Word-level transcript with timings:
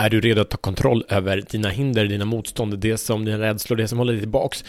Är 0.00 0.10
du 0.10 0.20
redo 0.20 0.40
att 0.40 0.50
ta 0.50 0.56
kontroll 0.56 1.04
över 1.08 1.42
dina 1.50 1.68
hinder, 1.68 2.04
dina 2.04 2.24
motstånd, 2.24 2.78
det 2.78 2.98
som 2.98 3.24
dina 3.24 3.38
rädslor, 3.38 3.76
det 3.76 3.88
som 3.88 3.98
håller 3.98 4.12
dig 4.12 4.20
tillbaks? 4.20 4.64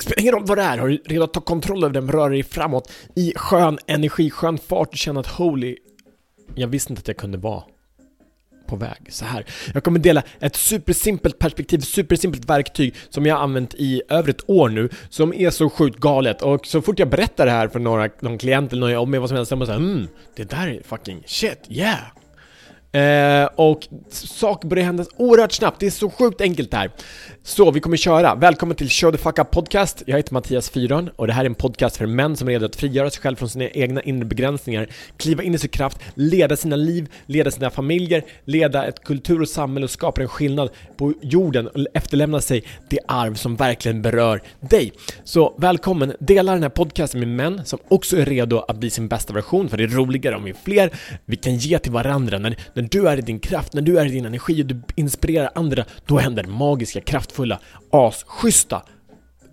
Spelar 0.00 0.20
ingen 0.20 0.34
roll 0.34 0.44
vad 0.46 0.58
det 0.58 0.62
är, 0.62 0.78
har 0.78 0.88
du 0.88 0.96
redo 1.04 1.24
att 1.24 1.32
ta 1.32 1.40
kontroll 1.40 1.84
över 1.84 1.94
dem, 1.94 2.12
röra 2.12 2.28
dig 2.28 2.42
framåt 2.42 2.92
i 3.16 3.32
skön 3.36 3.78
energi, 3.86 4.30
skön 4.30 4.58
fart 4.58 4.88
och 4.88 4.96
känna 4.96 5.20
att 5.20 5.26
holy, 5.26 5.76
jag 6.54 6.68
visste 6.68 6.92
inte 6.92 7.00
att 7.00 7.08
jag 7.08 7.16
kunde 7.16 7.38
vara 7.38 7.62
på 8.66 8.76
väg 8.76 9.06
så 9.08 9.24
här. 9.24 9.46
Jag 9.74 9.84
kommer 9.84 9.98
dela 9.98 10.22
ett 10.40 10.56
supersimpelt 10.56 11.38
perspektiv, 11.38 11.78
supersimpelt 11.78 12.50
verktyg 12.50 12.94
som 13.08 13.26
jag 13.26 13.36
har 13.36 13.42
använt 13.42 13.74
i 13.74 14.02
över 14.08 14.30
ett 14.30 14.50
år 14.50 14.68
nu, 14.68 14.88
som 15.08 15.34
är 15.34 15.50
så 15.50 15.70
sjukt 15.70 15.98
galet 15.98 16.42
och 16.42 16.66
så 16.66 16.82
fort 16.82 16.98
jag 16.98 17.10
berättar 17.10 17.46
det 17.46 17.52
här 17.52 17.68
för 17.68 17.78
några, 17.78 18.08
någon 18.20 18.38
klient 18.38 18.72
eller 18.72 18.80
någon 18.80 18.92
jag 18.92 19.08
med 19.08 19.20
vad 19.20 19.28
som 19.28 19.36
helst, 19.36 19.48
så 19.48 19.66
såhär 19.66 19.78
mm, 19.78 20.08
det 20.36 20.50
där 20.50 20.68
är 20.68 20.82
fucking 20.82 21.22
shit, 21.26 21.58
yeah! 21.68 22.00
Eh, 22.96 23.48
och 23.54 23.88
saker 24.10 24.68
börjar 24.68 24.84
hända 24.84 25.04
oerhört 25.16 25.52
snabbt, 25.52 25.80
det 25.80 25.86
är 25.86 25.90
så 25.90 26.10
sjukt 26.10 26.40
enkelt 26.40 26.74
här. 26.74 26.90
Så 27.42 27.70
vi 27.70 27.80
kommer 27.80 27.96
köra. 27.96 28.34
Välkommen 28.34 28.76
till 28.76 28.90
Show 28.90 29.12
the 29.12 29.18
Fuck 29.18 29.38
Up 29.38 29.50
Podcast. 29.50 30.02
Jag 30.06 30.16
heter 30.16 30.34
Mattias 30.34 30.70
Fyron 30.70 31.10
och 31.16 31.26
det 31.26 31.32
här 31.32 31.44
är 31.44 31.46
en 31.46 31.54
podcast 31.54 31.96
för 31.96 32.06
män 32.06 32.36
som 32.36 32.48
är 32.48 32.52
redo 32.52 32.66
att 32.66 32.76
frigöra 32.76 33.10
sig 33.10 33.22
själv 33.22 33.36
från 33.36 33.48
sina 33.48 33.68
egna 33.68 34.02
inre 34.02 34.24
begränsningar, 34.24 34.88
kliva 35.16 35.42
in 35.42 35.54
i 35.54 35.58
sin 35.58 35.70
kraft, 35.70 35.98
leda 36.14 36.56
sina 36.56 36.76
liv, 36.76 37.08
leda 37.26 37.50
sina 37.50 37.70
familjer, 37.70 38.24
leda 38.44 38.86
ett 38.86 39.04
kultur 39.04 39.40
och 39.40 39.48
samhälle 39.48 39.84
och 39.84 39.90
skapa 39.90 40.22
en 40.22 40.28
skillnad 40.28 40.70
på 40.96 41.12
jorden 41.22 41.68
och 41.68 41.86
efterlämna 41.94 42.40
sig 42.40 42.64
det 42.88 43.00
arv 43.08 43.34
som 43.34 43.56
verkligen 43.56 44.02
berör 44.02 44.42
dig. 44.60 44.92
Så 45.24 45.54
välkommen, 45.58 46.12
dela 46.20 46.52
den 46.52 46.62
här 46.62 46.70
podcasten 46.70 47.20
med 47.20 47.28
män 47.28 47.64
som 47.64 47.78
också 47.88 48.16
är 48.16 48.24
redo 48.24 48.58
att 48.58 48.76
bli 48.76 48.90
sin 48.90 49.08
bästa 49.08 49.32
version, 49.32 49.68
för 49.68 49.76
det 49.76 49.84
är 49.84 49.88
roligare 49.88 50.36
om 50.36 50.44
vi 50.44 50.50
är 50.50 50.56
fler, 50.64 50.90
vi 51.24 51.36
kan 51.36 51.56
ge 51.56 51.78
till 51.78 51.92
varandra. 51.92 52.38
När, 52.38 52.56
när 52.74 52.85
du 52.90 53.08
är 53.08 53.16
i 53.16 53.20
din 53.20 53.38
kraft, 53.38 53.72
när 53.72 53.82
du 53.82 53.98
är 53.98 54.06
i 54.06 54.10
din 54.10 54.24
energi 54.24 54.62
och 54.62 54.66
du 54.66 54.80
inspirerar 54.94 55.50
andra, 55.54 55.84
då 56.06 56.18
händer 56.18 56.44
magiska, 56.44 57.00
kraftfulla, 57.00 57.60
asschyssta, 57.90 58.82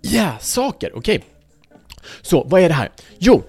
yeah, 0.02 0.38
saker, 0.38 0.90
okej? 0.94 1.16
Okay? 1.16 1.28
Så, 2.22 2.44
vad 2.44 2.60
är 2.60 2.68
det 2.68 2.74
här? 2.74 2.90
Jo, 3.18 3.42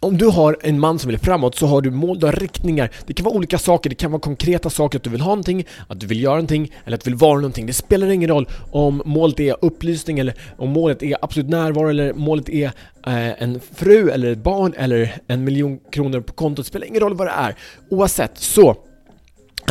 om 0.00 0.18
du 0.18 0.26
har 0.26 0.56
en 0.62 0.80
man 0.80 0.98
som 0.98 1.08
vill 1.08 1.18
framåt 1.18 1.54
så 1.54 1.66
har 1.66 1.80
du 1.80 1.90
mål, 1.90 2.18
du 2.18 2.26
har 2.26 2.32
riktningar. 2.32 2.90
Det 3.06 3.12
kan 3.12 3.24
vara 3.24 3.34
olika 3.34 3.58
saker, 3.58 3.90
det 3.90 3.96
kan 3.96 4.10
vara 4.10 4.20
konkreta 4.20 4.70
saker, 4.70 4.98
att 4.98 5.02
du 5.02 5.10
vill 5.10 5.20
ha 5.20 5.28
någonting, 5.28 5.66
att 5.88 6.00
du 6.00 6.06
vill 6.06 6.22
göra 6.22 6.34
någonting, 6.34 6.72
eller 6.84 6.96
att 6.96 7.04
du 7.04 7.10
vill 7.10 7.18
vara 7.18 7.34
någonting. 7.34 7.66
Det 7.66 7.72
spelar 7.72 8.08
ingen 8.08 8.28
roll 8.28 8.48
om 8.70 9.02
målet 9.04 9.40
är 9.40 9.56
upplysning, 9.60 10.18
eller 10.18 10.34
om 10.56 10.70
målet 10.70 11.02
är 11.02 11.16
absolut 11.22 11.48
närvaro, 11.48 11.88
eller 11.88 12.12
målet 12.12 12.48
är 12.48 12.64
eh, 13.06 13.42
en 13.42 13.60
fru, 13.74 14.10
eller 14.10 14.32
ett 14.32 14.38
barn, 14.38 14.74
eller 14.76 15.14
en 15.26 15.44
miljon 15.44 15.78
kronor 15.92 16.20
på 16.20 16.32
kontot. 16.32 16.64
Det 16.64 16.68
spelar 16.68 16.86
ingen 16.86 17.00
roll 17.00 17.14
vad 17.14 17.26
det 17.26 17.32
är. 17.32 17.56
Oavsett 17.90 18.38
så 18.38 18.76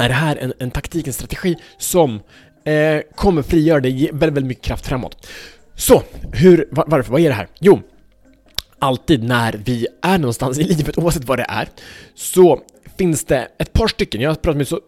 är 0.04 0.08
det 0.10 0.16
här 0.16 0.36
en, 0.36 0.54
en 0.60 0.72
taktik, 0.72 1.08
en 1.08 1.14
strategi 1.14 1.58
som 1.78 2.20
eh, 2.64 3.02
kommer 3.16 3.42
frigöra 3.42 3.80
dig 3.80 3.94
väldigt, 3.94 4.22
väldigt 4.22 4.46
mycket 4.46 4.64
kraft 4.64 4.88
framåt. 4.88 5.28
Så, 5.76 6.04
hur, 6.34 6.68
var, 6.72 6.86
varför, 6.88 7.12
vad 7.12 7.22
är 7.22 7.30
det 7.30 7.36
här? 7.36 7.48
Jo, 7.60 7.82
alltid 8.80 9.24
när 9.24 9.62
vi 9.66 9.88
är 10.02 10.18
någonstans 10.18 10.60
i 10.60 10.64
livet, 10.64 10.98
oavsett 10.98 11.24
vad 11.26 11.40
det 11.40 11.46
är, 11.50 11.70
så 12.16 12.62
finns 12.98 13.26
det 13.26 13.48
ett 13.58 13.74
par 13.74 13.88
stycken, 13.88 14.22
jag 14.22 14.30
har 14.30 14.36
pratat 14.36 14.58
med 14.58 14.68
så 14.68 14.80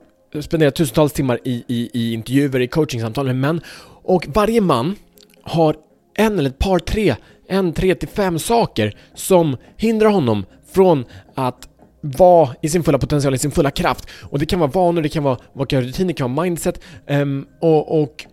spenderat 0.41 0.75
tusentals 0.75 1.13
timmar 1.13 1.39
i, 1.43 1.63
i, 1.67 1.89
i 1.93 2.13
intervjuer, 2.13 2.59
i 2.59 2.67
coachingsamtal 2.67 3.25
med 3.25 3.35
män, 3.35 3.61
och 4.03 4.27
varje 4.27 4.61
man 4.61 4.95
har 5.41 5.75
en 6.17 6.39
eller 6.39 6.49
ett 6.49 6.59
par, 6.59 6.79
tre, 6.79 7.15
en, 7.47 7.73
tre 7.73 7.95
till 7.95 8.07
fem 8.07 8.39
saker 8.39 8.97
som 9.15 9.57
hindrar 9.77 10.09
honom 10.09 10.45
från 10.71 11.05
att 11.35 11.69
vara 12.11 12.49
i 12.61 12.69
sin 12.69 12.83
fulla 12.83 12.97
potential, 12.97 13.35
i 13.35 13.37
sin 13.37 13.51
fulla 13.51 13.71
kraft. 13.71 14.09
Och 14.21 14.39
det 14.39 14.45
kan 14.45 14.59
vara 14.59 14.71
vanor, 14.71 15.01
det 15.01 15.09
kan 15.09 15.23
vara, 15.23 15.37
vad 15.53 15.69
kan 15.69 15.81
rutiner, 15.81 16.07
det 16.07 16.13
kan 16.13 16.35
vara 16.35 16.45
mindset 16.45 16.81
um, 17.07 17.47
och, 17.59 18.01
och 18.01 18.25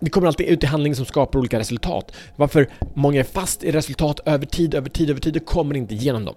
det 0.00 0.10
kommer 0.10 0.26
alltid 0.26 0.46
ut 0.46 0.62
i 0.62 0.66
handling 0.66 0.94
som 0.94 1.04
skapar 1.04 1.38
olika 1.38 1.58
resultat. 1.58 2.12
Varför 2.36 2.68
många 2.94 3.20
är 3.20 3.24
fast 3.24 3.64
i 3.64 3.72
resultat 3.72 4.20
över 4.24 4.46
tid, 4.46 4.74
över 4.74 4.90
tid, 4.90 5.10
över 5.10 5.20
tid 5.20 5.36
och 5.36 5.44
kommer 5.44 5.76
inte 5.76 5.94
igenom 5.94 6.24
dem. 6.24 6.34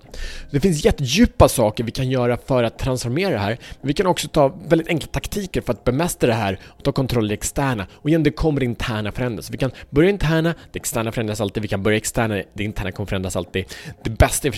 Det 0.51 0.59
finns 0.59 0.85
jättedjupa 0.85 1.49
saker 1.49 1.83
vi 1.83 1.91
kan 1.91 2.09
göra 2.09 2.37
för 2.37 2.63
att 2.63 2.79
transformera 2.79 3.29
det 3.29 3.37
här. 3.37 3.57
Men 3.81 3.87
vi 3.87 3.93
kan 3.93 4.05
också 4.05 4.27
ta 4.27 4.55
väldigt 4.67 4.87
enkla 4.87 5.07
taktiker 5.07 5.61
för 5.61 5.73
att 5.73 5.83
bemästra 5.83 6.27
det 6.27 6.33
här 6.33 6.59
och 6.65 6.83
ta 6.83 6.91
kontroll 6.91 7.25
i 7.25 7.27
det 7.27 7.33
externa. 7.33 7.87
Och 7.93 8.09
igen, 8.09 8.23
det 8.23 8.31
kommer 8.31 8.63
interna 8.63 9.11
förändras. 9.11 9.51
Vi 9.51 9.57
kan 9.57 9.71
börja 9.89 10.09
interna, 10.09 10.53
det 10.71 10.79
externa 10.79 11.11
förändras 11.11 11.41
alltid. 11.41 11.63
Vi 11.63 11.69
kan 11.69 11.83
börja 11.83 11.97
externa, 11.97 12.41
det 12.53 12.63
interna 12.63 12.91
kommer 12.91 13.07
förändras 13.07 13.35
alltid. 13.35 13.65
Det 14.03 14.09
bästa 14.09 14.47
är 14.47 14.51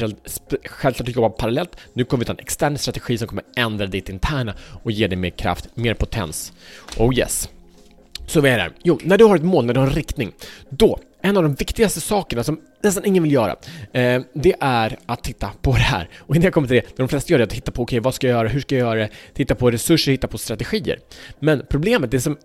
självklart 0.67 1.09
att 1.09 1.15
jobba 1.15 1.29
parallellt. 1.29 1.77
Nu 1.93 2.05
kommer 2.05 2.19
vi 2.19 2.25
ta 2.25 2.33
en 2.33 2.39
extern 2.39 2.77
strategi 2.77 3.17
som 3.17 3.27
kommer 3.27 3.43
ändra 3.55 3.85
ditt 3.85 4.09
interna 4.09 4.53
och 4.83 4.91
ge 4.91 5.07
dig 5.07 5.17
mer 5.17 5.29
kraft, 5.29 5.69
mer 5.75 5.93
potens. 5.93 6.53
Oh 6.97 7.17
yes. 7.17 7.49
Så 8.27 8.41
vad 8.41 8.51
är 8.51 8.57
det? 8.57 8.71
Jo, 8.83 8.99
när 9.03 9.17
du 9.17 9.25
har 9.25 9.35
ett 9.35 9.43
mål, 9.43 9.65
när 9.65 9.73
du 9.73 9.79
har 9.79 9.87
en 9.87 9.93
riktning, 9.93 10.31
då, 10.69 10.99
en 11.21 11.37
av 11.37 11.43
de 11.43 11.53
viktigaste 11.53 12.01
sakerna 12.01 12.43
som 12.43 12.61
nästan 12.83 13.05
ingen 13.05 13.23
vill 13.23 13.31
göra, 13.31 13.55
eh, 13.93 14.21
det 14.33 14.55
är 14.59 14.97
att 15.05 15.23
titta 15.23 15.51
på 15.61 15.71
det 15.71 15.77
här. 15.77 16.09
Och 16.19 16.35
innan 16.35 16.43
jag 16.43 16.53
kommer 16.53 16.67
till 16.67 16.77
det, 16.77 16.97
de 16.97 17.07
flesta 17.07 17.31
gör 17.31 17.37
det 17.37 17.43
att 17.43 17.49
titta 17.49 17.71
på, 17.71 17.81
okej, 17.83 17.99
okay, 17.99 18.03
vad 18.03 18.13
ska 18.13 18.27
jag 18.27 18.37
göra, 18.37 18.47
hur 18.47 18.59
ska 18.59 18.75
jag 18.75 18.87
göra 18.87 18.99
det, 18.99 19.09
titta 19.33 19.55
på 19.55 19.71
resurser, 19.71 20.11
titta 20.11 20.27
på 20.27 20.37
strategier. 20.37 20.99
Men 21.39 21.65
problemet, 21.69 22.11
det 22.11 22.21
som 22.21 22.37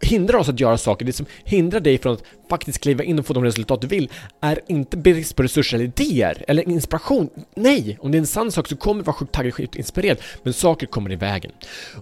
hindrar 0.00 0.38
oss 0.38 0.48
att 0.48 0.60
göra 0.60 0.78
saker, 0.78 1.04
det 1.04 1.12
som 1.12 1.26
hindrar 1.44 1.80
dig 1.80 1.98
från 1.98 2.12
att 2.12 2.22
faktiskt 2.50 2.80
kliva 2.80 3.04
in 3.04 3.18
och 3.18 3.26
få 3.26 3.34
de 3.34 3.44
resultat 3.44 3.80
du 3.80 3.86
vill, 3.86 4.10
är 4.40 4.60
inte 4.66 4.96
brist 4.96 5.36
på 5.36 5.42
resurser 5.42 5.76
eller 5.76 5.84
idéer 5.84 6.44
eller 6.48 6.68
inspiration. 6.68 7.30
Nej! 7.54 7.98
Om 8.00 8.12
det 8.12 8.18
är 8.18 8.20
en 8.20 8.26
sann 8.26 8.52
sak 8.52 8.68
så 8.68 8.76
kommer 8.76 9.02
du 9.02 9.04
vara 9.04 9.16
sjukt 9.16 9.32
taggad, 9.32 9.54
sjukt 9.54 9.76
inspirerad, 9.76 10.18
men 10.42 10.52
saker 10.52 10.86
kommer 10.86 11.12
i 11.12 11.16
vägen. 11.16 11.52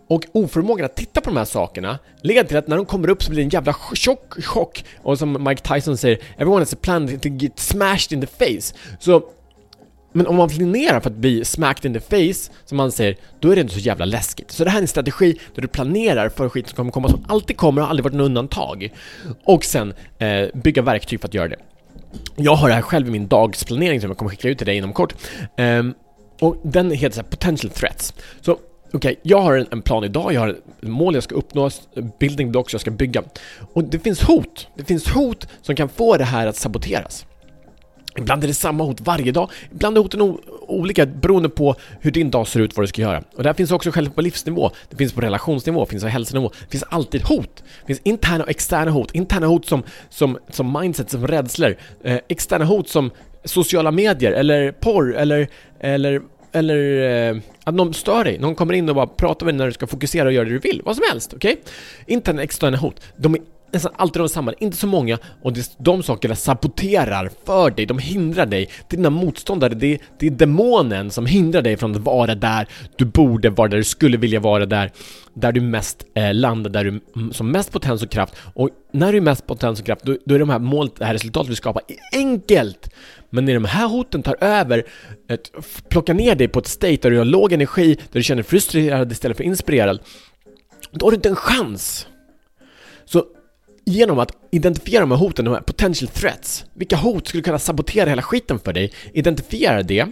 Och 0.08 0.26
oförmågan 0.32 0.84
att 0.84 0.96
titta 0.96 1.20
på 1.20 1.30
de 1.30 1.36
här 1.36 1.44
sakerna 1.44 1.98
leder 2.22 2.48
till 2.48 2.56
att 2.56 2.68
när 2.68 2.76
de 2.76 2.86
kommer 2.86 3.10
upp 3.10 3.22
så 3.22 3.30
blir 3.30 3.38
det 3.38 3.44
en 3.44 3.48
jävla 3.48 3.72
chock, 3.72 4.44
chock. 4.44 4.84
Och 5.02 5.18
som 5.18 5.44
Mike 5.44 5.74
Tyson 5.74 5.96
säger, 5.96 6.18
“Everyone 6.34 6.60
has 6.60 6.72
a 6.72 6.78
plan 6.82 7.18
to 7.18 7.28
get 7.28 7.58
smashed 7.58 8.12
in 8.12 8.26
the 8.26 8.26
face”. 8.26 8.74
Så 9.00 9.22
men 10.18 10.26
om 10.26 10.36
man 10.36 10.48
planerar 10.48 11.00
för 11.00 11.10
att 11.10 11.16
bli 11.16 11.44
smacked 11.44 11.84
in 11.84 12.00
the 12.00 12.00
face, 12.00 12.52
som 12.64 12.76
man 12.76 12.92
säger, 12.92 13.16
då 13.40 13.50
är 13.50 13.54
det 13.54 13.60
inte 13.60 13.74
så 13.74 13.80
jävla 13.80 14.04
läskigt. 14.04 14.50
Så 14.50 14.64
det 14.64 14.70
här 14.70 14.78
är 14.78 14.82
en 14.82 14.88
strategi 14.88 15.38
där 15.54 15.62
du 15.62 15.68
planerar 15.68 16.28
för 16.28 16.48
skit 16.48 16.68
som 16.68 16.76
kommer 16.76 16.92
komma, 16.92 17.08
som 17.08 17.24
alltid 17.28 17.56
kommer 17.56 17.80
och 17.80 17.86
har 17.86 17.90
aldrig 17.90 18.04
varit 18.04 18.14
något 18.14 18.26
undantag. 18.26 18.92
Och 19.44 19.64
sen 19.64 19.94
eh, 20.18 20.46
bygga 20.54 20.82
verktyg 20.82 21.20
för 21.20 21.28
att 21.28 21.34
göra 21.34 21.48
det. 21.48 21.56
Jag 22.36 22.54
har 22.54 22.68
det 22.68 22.74
här 22.74 22.82
själv 22.82 23.08
i 23.08 23.10
min 23.10 23.28
dagsplanering 23.28 24.00
som 24.00 24.10
jag 24.10 24.18
kommer 24.18 24.30
skicka 24.30 24.48
ut 24.48 24.58
till 24.58 24.66
dig 24.66 24.76
inom 24.76 24.92
kort. 24.92 25.14
Eh, 25.56 25.82
och 26.40 26.56
den 26.62 26.90
heter 26.90 27.14
så 27.14 27.20
här, 27.20 27.28
potential 27.28 27.70
threats. 27.70 28.14
Så 28.40 28.52
okej, 28.52 28.62
okay, 28.92 29.16
jag 29.22 29.40
har 29.40 29.56
en, 29.56 29.66
en, 29.70 29.82
plan 29.82 30.04
idag, 30.04 30.32
jag 30.32 30.40
har 30.40 30.48
ett 30.48 30.62
mål 30.80 31.14
jag 31.14 31.22
ska 31.22 31.34
uppnå, 31.34 31.70
building 32.20 32.50
blocks 32.50 32.72
jag 32.72 32.80
ska 32.80 32.90
bygga. 32.90 33.22
Och 33.72 33.84
det 33.84 33.98
finns 33.98 34.22
hot. 34.22 34.68
Det 34.74 34.84
finns 34.84 35.08
hot 35.08 35.48
som 35.62 35.76
kan 35.76 35.88
få 35.88 36.16
det 36.16 36.24
här 36.24 36.46
att 36.46 36.56
saboteras. 36.56 37.26
Ibland 38.18 38.44
är 38.44 38.48
det 38.48 38.54
samma 38.54 38.84
hot 38.84 39.00
varje 39.00 39.32
dag, 39.32 39.50
ibland 39.72 39.96
är 39.96 40.02
hoten 40.02 40.38
olika 40.68 41.06
beroende 41.06 41.48
på 41.48 41.74
hur 42.00 42.10
din 42.10 42.30
dag 42.30 42.48
ser 42.48 42.60
ut, 42.60 42.76
vad 42.76 42.84
du 42.84 42.88
ska 42.88 43.02
göra. 43.02 43.22
Och 43.36 43.42
det 43.42 43.48
här 43.48 43.54
finns 43.54 43.70
också 43.70 43.90
själv 43.90 44.10
på 44.10 44.22
livsnivå, 44.22 44.70
det 44.90 44.96
finns 44.96 45.12
på 45.12 45.20
relationsnivå, 45.20 45.84
det 45.84 45.90
finns 45.90 46.02
på 46.02 46.08
hälsonivå, 46.08 46.50
det 46.60 46.70
finns 46.70 46.84
alltid 46.88 47.22
hot. 47.22 47.64
Det 47.80 47.86
finns 47.86 48.00
interna 48.04 48.44
och 48.44 48.50
externa 48.50 48.90
hot, 48.90 49.14
interna 49.14 49.46
hot 49.46 49.66
som, 49.66 49.82
som, 50.08 50.38
som 50.50 50.78
mindset, 50.80 51.10
som 51.10 51.26
rädslor, 51.26 51.76
eh, 52.04 52.18
externa 52.28 52.64
hot 52.64 52.88
som 52.88 53.10
sociala 53.44 53.90
medier 53.90 54.32
eller 54.32 54.72
porr 54.72 55.14
eller, 55.16 55.48
eller 55.80 56.20
eller 56.52 57.00
eh, 57.30 57.36
att 57.64 57.74
någon 57.74 57.94
stör 57.94 58.24
dig, 58.24 58.38
någon 58.38 58.54
kommer 58.54 58.74
in 58.74 58.88
och 58.88 58.94
bara 58.94 59.06
pratar 59.06 59.46
med 59.46 59.54
dig 59.54 59.58
när 59.58 59.66
du 59.66 59.72
ska 59.72 59.86
fokusera 59.86 60.26
och 60.26 60.32
göra 60.32 60.44
det 60.44 60.50
du 60.50 60.58
vill, 60.58 60.82
vad 60.84 60.96
som 60.96 61.04
helst, 61.10 61.32
okej? 61.34 61.52
Okay? 61.52 62.14
Interna 62.14 62.38
och 62.38 62.44
externa 62.44 62.76
hot, 62.76 63.00
de 63.16 63.34
är 63.34 63.40
nästan 63.72 63.92
alltid 63.96 64.22
de 64.22 64.28
samma, 64.28 64.52
inte 64.52 64.76
så 64.76 64.86
många, 64.86 65.18
och 65.42 65.52
det, 65.52 65.70
de 65.78 66.02
sakerna 66.02 66.34
saboterar 66.34 67.30
för 67.44 67.70
dig, 67.70 67.86
de 67.86 67.98
hindrar 67.98 68.46
dig. 68.46 68.70
Det 68.88 68.94
är 68.94 68.96
dina 68.96 69.10
motståndare, 69.10 69.74
det, 69.74 69.98
det 70.18 70.26
är 70.26 70.30
demonen 70.30 71.10
som 71.10 71.26
hindrar 71.26 71.62
dig 71.62 71.76
från 71.76 71.96
att 71.96 72.02
vara 72.02 72.34
där 72.34 72.68
du 72.96 73.04
borde 73.04 73.50
vara, 73.50 73.68
där 73.68 73.76
du 73.76 73.84
skulle 73.84 74.16
vilja 74.16 74.40
vara, 74.40 74.66
där, 74.66 74.90
där 75.34 75.52
du 75.52 75.60
mest 75.60 76.06
eh, 76.14 76.34
landar, 76.34 76.70
där 76.70 76.84
du 76.84 77.00
som 77.32 77.50
mest 77.50 77.72
potens 77.72 78.02
och 78.02 78.10
kraft. 78.10 78.34
Och 78.54 78.70
när 78.92 79.12
du 79.12 79.18
är 79.18 79.22
mest 79.22 79.46
potens 79.46 79.80
och 79.80 79.86
kraft, 79.86 80.04
då, 80.04 80.16
då 80.24 80.34
är 80.34 80.38
de 80.38 80.50
här 80.50 80.58
målet, 80.58 80.96
det 80.96 81.04
här 81.04 81.12
resultatet 81.12 81.50
du 81.50 81.56
skapar 81.56 81.82
enkelt! 82.12 82.90
Men 83.30 83.44
när 83.44 83.54
de 83.54 83.64
här 83.64 83.88
hoten 83.88 84.22
tar 84.22 84.36
över, 84.40 84.84
ett, 85.28 85.50
plockar 85.88 86.14
ner 86.14 86.34
dig 86.34 86.48
på 86.48 86.58
ett 86.58 86.66
state 86.66 86.96
där 87.02 87.10
du 87.10 87.18
har 87.18 87.24
låg 87.24 87.52
energi, 87.52 87.94
där 87.94 88.20
du 88.20 88.22
känner 88.22 88.42
frustrerad 88.42 89.12
istället 89.12 89.36
för 89.36 89.44
inspirerad, 89.44 90.00
då 90.92 91.06
har 91.06 91.10
du 91.10 91.14
inte 91.14 91.28
en 91.28 91.36
chans. 91.36 92.06
Så 93.04 93.24
genom 93.88 94.18
att 94.18 94.32
identifiera 94.50 95.00
de 95.00 95.10
här 95.10 95.18
hoten, 95.18 95.44
de 95.44 95.54
här 95.54 95.60
potential 95.60 96.08
threats, 96.08 96.64
vilka 96.74 96.96
hot 96.96 97.28
skulle 97.28 97.42
kunna 97.42 97.58
sabotera 97.58 98.10
hela 98.10 98.22
skiten 98.22 98.58
för 98.58 98.72
dig, 98.72 98.92
identifiera 99.12 99.82
det, 99.82 100.06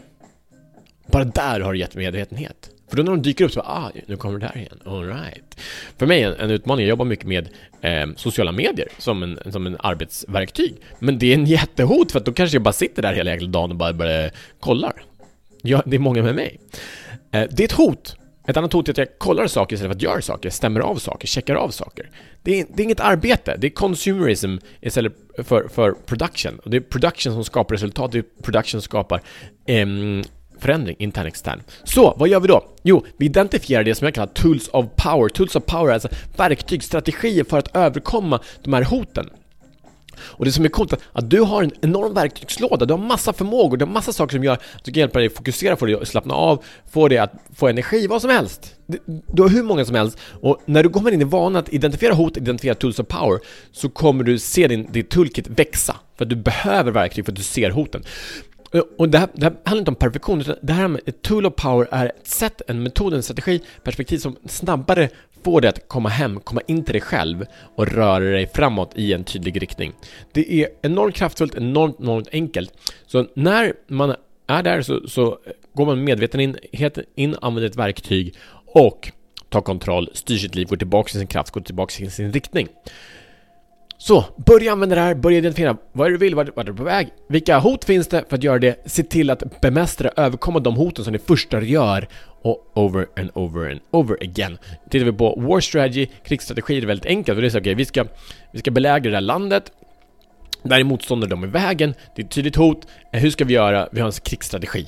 bara 1.07 1.25
där 1.25 1.61
har 1.61 1.73
du 1.73 1.79
gett 1.79 1.95
medvetenhet. 1.95 2.71
För 2.89 2.97
då 2.97 3.03
när 3.03 3.11
de 3.11 3.23
dyker 3.23 3.45
upp 3.45 3.53
så 3.53 3.61
bara, 3.61 3.69
ah, 3.69 3.91
nu 4.07 4.17
kommer 4.17 4.39
det 4.39 4.47
här 4.47 4.57
igen, 4.57 4.81
alright. 4.85 5.61
För 5.99 6.07
mig 6.07 6.23
är 6.23 6.29
en, 6.29 6.41
en 6.41 6.51
utmaning, 6.51 6.85
jag 6.85 6.91
jobbar 6.91 7.05
mycket 7.05 7.27
med 7.27 7.49
eh, 7.81 8.07
sociala 8.17 8.53
medier 8.53 8.89
som 8.99 9.23
en, 9.23 9.53
som 9.53 9.67
en 9.67 9.77
arbetsverktyg. 9.81 10.75
Men 10.99 11.19
det 11.19 11.27
är 11.27 11.35
en 11.35 11.47
jättehot 11.47 12.13
för 12.13 12.19
att 12.19 12.25
då 12.25 12.33
kanske 12.33 12.57
jag 12.57 12.63
bara 12.63 12.73
sitter 12.73 13.03
där 13.03 13.13
hela 13.13 13.31
jäkla 13.31 13.49
dagen 13.49 13.71
och 13.71 13.77
bara, 13.77 13.93
bara 13.93 14.31
kollar. 14.61 15.03
Ja, 15.63 15.83
det 15.87 15.97
är 15.97 16.01
många 16.01 16.23
med 16.23 16.35
mig. 16.35 16.61
Eh, 17.33 17.49
det 17.51 17.63
är 17.63 17.65
ett 17.65 17.73
hot 17.73 18.17
ett 18.47 18.57
annat 18.57 18.73
hot 18.73 18.89
är 18.89 18.93
att 18.93 18.99
jag 18.99 19.19
kollar 19.19 19.47
saker 19.47 19.75
istället 19.77 19.91
för 19.91 19.97
att 19.97 20.03
göra 20.03 20.23
saker, 20.23 20.51
stämmer 20.51 20.81
av 20.81 20.97
saker, 20.97 21.29
checkar 21.29 21.55
av 21.55 21.69
saker. 21.69 22.11
Det 22.43 22.61
är, 22.61 22.67
det 22.75 22.83
är 22.83 22.85
inget 22.85 23.01
arbete, 23.01 23.57
det 23.59 23.67
är 23.67 23.71
consumerism 23.71 24.57
istället 24.81 25.13
för, 25.39 25.69
för 25.69 25.93
production. 25.93 26.59
Och 26.65 26.71
det 26.71 26.77
är 26.77 26.81
production 26.81 27.33
som 27.33 27.45
skapar 27.45 27.75
resultat, 27.75 28.13
det 28.13 28.19
är 28.19 28.25
production 28.43 28.81
som 28.81 28.83
skapar 28.83 29.23
eh, 29.67 29.87
förändring, 30.59 30.97
intern 30.99 31.27
extern. 31.27 31.63
Så, 31.85 32.15
vad 32.19 32.29
gör 32.29 32.41
vi 32.41 32.49
då? 32.49 32.65
Jo, 32.83 33.05
vi 33.17 33.27
identifierar 33.27 33.85
det 33.85 33.95
som 33.95 34.05
jag 34.05 34.15
kallar 34.15 34.33
Tools 34.33 34.69
of 34.69 34.87
Power. 34.97 35.29
Tools 35.29 35.57
of 35.57 35.65
Power 35.67 35.89
är 35.89 35.95
alltså 35.95 36.09
verktyg, 36.37 36.83
strategier 36.83 37.45
för 37.45 37.59
att 37.59 37.77
överkomma 37.77 38.41
de 38.63 38.73
här 38.73 38.83
hoten. 38.83 39.31
Och 40.21 40.45
det 40.45 40.53
som 40.53 40.65
är 40.65 40.69
coolt 40.69 40.93
är 40.93 40.99
att 41.13 41.31
du 41.31 41.41
har 41.41 41.63
en 41.63 41.73
enorm 41.81 42.15
verktygslåda, 42.15 42.87
du 42.87 42.93
har 42.95 42.99
massa 42.99 43.33
förmågor, 43.33 43.77
du 43.77 43.85
har 43.85 43.93
massa 43.93 44.13
saker 44.13 44.37
som 44.37 44.45
gör 44.45 44.53
att 44.53 44.85
du 44.85 44.93
kan 44.93 45.01
hjälpa 45.01 45.19
dig 45.19 45.27
att 45.27 45.35
fokusera, 45.35 45.77
få 45.77 45.87
dig 45.87 45.95
att 45.95 46.09
slappna 46.09 46.35
av, 46.35 46.65
få 46.91 47.09
dig 47.09 47.19
att 47.19 47.33
få 47.55 47.69
energi, 47.69 48.07
vad 48.07 48.21
som 48.23 48.31
helst. 48.31 48.75
Du 49.27 49.43
har 49.43 49.49
hur 49.49 49.63
många 49.63 49.85
som 49.85 49.95
helst 49.95 50.19
och 50.41 50.63
när 50.65 50.83
du 50.83 50.89
kommer 50.89 51.13
in 51.13 51.21
i 51.21 51.25
vanan 51.25 51.57
att 51.57 51.73
identifiera 51.73 52.15
hot, 52.15 52.37
identifiera 52.37 52.75
tools 52.75 52.99
of 52.99 53.07
power 53.09 53.41
så 53.73 53.89
kommer 53.89 54.25
du 54.25 54.39
se 54.39 54.69
din, 54.69 54.93
din 54.93 55.05
toolkit 55.05 55.49
växa 55.49 55.97
för 56.17 56.25
att 56.25 56.29
du 56.29 56.37
behöver 56.37 56.93
verktyg 56.93 57.25
för 57.25 57.33
att 57.33 57.37
du 57.37 57.43
ser 57.43 57.71
hoten. 57.71 58.03
Eh, 58.77 58.83
och 58.99 59.09
det 59.09 59.19
här, 59.19 59.29
det 59.35 59.45
här 59.45 59.55
handlar 59.65 59.79
inte 59.81 59.91
om 59.91 59.95
perfektion, 59.95 60.41
utan 60.41 60.57
det 60.63 60.73
här 60.73 60.89
med 60.89 61.01
ett 61.07 61.23
tool 61.23 61.47
of 61.47 61.55
power 61.57 61.89
är 61.91 62.07
ett 62.07 62.27
sätt, 62.27 62.63
en 62.67 62.83
metod, 62.83 63.15
en 63.15 63.23
strategi, 63.23 63.61
perspektiv 63.83 64.19
som 64.19 64.37
snabbare 64.45 65.09
får 65.45 65.61
dig 65.61 65.69
att 65.69 65.89
komma 65.89 66.09
hem, 66.09 66.41
komma 66.41 66.61
in 66.67 66.85
till 66.85 66.93
dig 66.93 67.01
själv 67.01 67.45
och 67.77 67.89
röra 67.89 68.25
dig 68.25 68.47
framåt 68.55 68.93
i 68.95 69.13
en 69.13 69.25
tydlig 69.25 69.63
riktning. 69.63 69.93
Det 70.33 70.53
är 70.63 70.69
enormt 70.83 71.15
kraftfullt, 71.15 71.55
enormt, 71.55 72.01
enormt 72.01 72.29
enkelt. 72.33 72.73
Så 73.07 73.27
när 73.35 73.73
man 73.89 74.15
är 74.47 74.63
där 74.63 74.83
så, 74.83 75.09
så 75.09 75.39
går 75.73 75.87
man 75.87 76.05
medvetenhet 76.05 76.99
in, 77.15 77.37
använder 77.41 77.71
ett 77.71 77.77
verktyg 77.77 78.35
och 78.67 79.13
tar 79.49 79.61
kontroll, 79.61 80.11
styr 80.13 80.37
sitt 80.37 80.55
liv, 80.55 80.69
går 80.69 80.77
tillbaka 80.77 81.09
till 81.09 81.19
sin 81.19 81.27
kraft, 81.27 81.51
går 81.51 81.61
tillbaka 81.61 81.93
till 81.93 82.11
sin 82.11 82.33
riktning. 82.33 82.69
Så, 83.99 84.25
börja 84.37 84.73
använda 84.73 84.95
det 84.95 85.01
här, 85.01 85.15
börja 85.15 85.39
identifiera 85.39 85.77
vad 85.93 86.07
är 86.07 86.11
det 86.11 86.17
du 86.17 86.25
vill, 86.25 86.35
vart 86.35 86.59
är 86.59 86.65
du 86.65 86.75
på 86.75 86.85
väg, 86.85 87.09
vilka 87.29 87.59
hot 87.59 87.85
finns 87.85 88.09
det 88.09 88.25
för 88.29 88.37
att 88.37 88.43
göra 88.43 88.59
det, 88.59 88.83
se 88.87 89.03
till 89.03 89.31
att 89.31 89.61
bemästra, 89.61 90.11
överkomma 90.17 90.61
de 90.61 90.77
hoten 90.77 91.05
som 91.05 91.13
ni 91.13 91.19
första 91.19 91.63
gör 91.63 92.09
och 92.43 92.73
over 92.75 93.07
and 93.17 93.31
over 93.35 93.71
and 93.71 93.81
over 93.91 94.17
again. 94.23 94.59
Tittar 94.91 95.05
vi 95.05 95.13
på 95.13 95.41
War 95.41 95.61
Strategy, 95.61 96.07
krigsstrategi, 96.25 96.77
är 96.77 96.81
det 96.81 96.87
väldigt 96.87 97.07
enkelt. 97.07 97.37
Och 97.37 97.43
det 97.43 97.49
är 97.49 97.51
så, 97.51 97.59
okay, 97.59 97.75
vi, 97.75 97.85
ska, 97.85 98.05
vi 98.53 98.59
ska 98.59 98.71
belägra 98.71 99.11
det 99.11 99.17
här 99.17 99.21
landet, 99.21 99.73
där 100.63 100.81
är 100.81 100.85
motståndare 100.85 101.31
de 101.31 101.45
i 101.45 101.47
vägen, 101.47 101.95
det 102.17 102.23
är 102.23 102.27
ett 102.27 102.31
tydligt 102.31 102.57
hot. 102.57 102.87
Eh, 103.13 103.21
hur 103.21 103.31
ska 103.31 103.45
vi 103.45 103.55
göra? 103.55 103.89
Vi 103.93 104.01
har 104.01 104.07
en 104.07 104.13
krigsstrategi. 104.13 104.87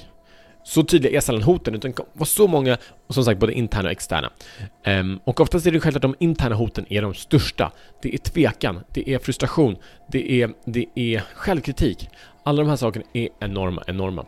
Så 0.69 0.83
tydliga 0.83 1.17
är 1.17 1.21
sällan 1.21 1.43
hoten, 1.43 1.75
utan 1.75 1.91
det 1.91 2.03
var 2.13 2.27
så 2.27 2.47
många, 2.47 2.79
och 3.07 3.15
som 3.15 3.25
sagt 3.25 3.41
både 3.41 3.53
interna 3.53 3.85
och 3.85 3.93
externa. 3.93 4.31
Um, 4.87 5.21
och 5.25 5.41
oftast 5.41 5.67
är 5.67 5.73
det 5.73 5.81
självklart 5.81 6.05
att 6.05 6.19
de 6.19 6.25
interna 6.25 6.55
hoten 6.55 6.87
är 6.89 7.03
de 7.03 7.15
största. 7.15 7.73
Det 8.03 8.15
är 8.15 8.19
tvekan, 8.19 8.81
det 8.95 9.11
är 9.11 9.19
frustration, 9.19 9.77
det 10.13 10.43
är, 10.43 10.51
det 10.65 10.87
är 10.95 11.23
självkritik. 11.35 12.09
Alla 12.43 12.63
de 12.63 12.69
här 12.69 12.77
sakerna 12.77 13.05
är 13.13 13.29
enorma, 13.41 13.83
enorma. 13.87 14.27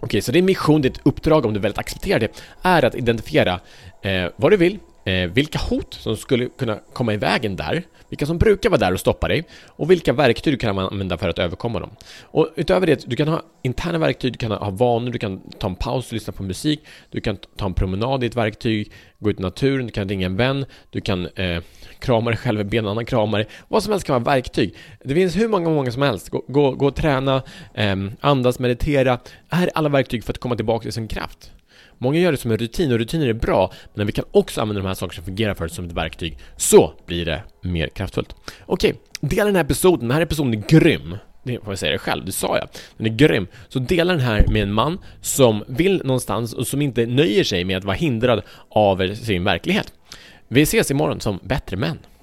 Okej, 0.00 0.22
så 0.22 0.32
din 0.32 0.44
mission, 0.44 0.82
ditt 0.82 1.00
uppdrag, 1.02 1.46
om 1.46 1.54
du 1.54 1.60
väldigt 1.60 1.78
accepterar 1.78 2.20
det, 2.20 2.42
är 2.62 2.84
att 2.84 2.94
identifiera 2.94 3.60
eh, 4.02 4.30
vad 4.36 4.52
du 4.52 4.56
vill, 4.56 4.78
eh, 5.04 5.30
vilka 5.30 5.58
hot 5.58 5.94
som 5.94 6.16
skulle 6.16 6.48
kunna 6.58 6.78
komma 6.92 7.14
i 7.14 7.16
vägen 7.16 7.56
där, 7.56 7.82
vilka 8.08 8.26
som 8.26 8.38
brukar 8.38 8.70
vara 8.70 8.80
där 8.80 8.92
och 8.92 9.00
stoppa 9.00 9.28
dig 9.28 9.44
och 9.66 9.90
vilka 9.90 10.12
verktyg 10.12 10.52
du 10.52 10.58
kan 10.58 10.78
använda 10.78 11.18
för 11.18 11.28
att 11.28 11.38
överkomma 11.38 11.80
dem. 11.80 11.90
Och 12.22 12.48
utöver 12.56 12.86
det, 12.86 13.04
du 13.06 13.16
kan 13.16 13.28
ha 13.28 13.42
interna 13.62 13.98
verktyg, 13.98 14.32
du 14.32 14.38
kan 14.38 14.50
ha 14.50 14.70
vanor, 14.70 15.12
du 15.12 15.18
kan 15.18 15.40
ta 15.58 15.66
en 15.66 15.74
paus 15.74 16.06
och 16.06 16.12
lyssna 16.12 16.32
på 16.32 16.42
musik, 16.42 16.80
du 17.10 17.20
kan 17.20 17.36
ta 17.56 17.66
en 17.66 17.74
promenad 17.74 18.24
i 18.24 18.26
ett 18.26 18.36
verktyg, 18.36 18.92
gå 19.18 19.30
ut 19.30 19.40
i 19.40 19.42
naturen, 19.42 19.86
du 19.86 19.92
kan 19.92 20.08
ringa 20.08 20.26
en 20.26 20.36
vän, 20.36 20.66
du 20.90 21.00
kan 21.00 21.26
eh, 21.26 21.62
krama 21.98 22.30
dig 22.30 22.38
själv, 22.38 22.66
be 22.66 22.76
en 22.76 22.86
annan 22.86 23.06
kramare. 23.06 23.44
Vad 23.68 23.82
som 23.82 23.92
helst 23.92 24.06
kan 24.06 24.22
vara 24.22 24.36
verktyg. 24.36 24.74
Det 25.04 25.14
finns 25.14 25.36
hur 25.36 25.48
många, 25.48 25.68
många 25.68 25.90
som 25.90 26.02
helst. 26.02 26.28
Gå, 26.28 26.44
gå, 26.48 26.70
gå 26.70 26.86
och 26.86 26.96
träna, 26.96 27.42
eh, 27.74 27.96
andas, 28.20 28.58
meditera. 28.58 29.18
Det 29.50 29.56
här 29.56 29.66
är 29.66 29.72
alla 29.74 29.88
verktyg 29.88 30.24
för 30.24 30.32
att 30.32 30.38
komma 30.38 30.56
tillbaka 30.56 30.82
till 30.82 30.92
sin 30.92 31.08
kraft. 31.08 31.50
Många 31.98 32.18
gör 32.18 32.32
det 32.32 32.38
som 32.38 32.50
en 32.50 32.56
rutin 32.56 32.92
och 32.92 32.98
rutiner 32.98 33.26
är 33.26 33.32
bra, 33.32 33.72
men 33.94 34.06
vi 34.06 34.12
kan 34.12 34.24
också 34.30 34.60
använda 34.60 34.82
de 34.82 34.86
här 34.86 34.94
sakerna 34.94 35.14
som 35.14 35.24
fungerar 35.24 35.54
för 35.54 35.64
oss 35.64 35.74
som 35.74 35.84
ett 35.84 35.92
verktyg, 35.92 36.38
så 36.56 36.92
blir 37.06 37.24
det 37.24 37.42
mer 37.60 37.88
kraftfullt. 37.88 38.36
Okej, 38.66 38.94
dela 39.20 39.44
den 39.44 39.56
här 39.56 39.64
episoden, 39.64 40.08
den 40.08 40.10
här 40.10 40.22
episoden 40.22 40.54
är 40.54 40.68
grym. 40.68 41.16
Det 41.42 41.58
får 41.64 41.72
jag 41.72 41.78
säga 41.78 41.92
det 41.92 41.98
själv, 41.98 42.24
det 42.24 42.32
sa 42.32 42.58
jag. 42.58 42.68
Den 42.96 43.06
är 43.06 43.10
grym. 43.10 43.46
Så 43.68 43.78
dela 43.78 44.12
den 44.12 44.22
här 44.22 44.46
med 44.48 44.62
en 44.62 44.72
man 44.72 44.98
som 45.20 45.64
vill 45.66 46.02
någonstans 46.04 46.52
och 46.52 46.66
som 46.66 46.82
inte 46.82 47.06
nöjer 47.06 47.44
sig 47.44 47.64
med 47.64 47.76
att 47.76 47.84
vara 47.84 47.96
hindrad 47.96 48.42
av 48.68 49.14
sin 49.14 49.44
verklighet. 49.44 49.92
Vi 50.48 50.62
ses 50.62 50.90
imorgon 50.90 51.20
som 51.20 51.38
bättre 51.42 51.76
män. 51.76 51.98